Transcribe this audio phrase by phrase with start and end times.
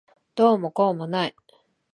[0.33, 1.35] どうもこうもない。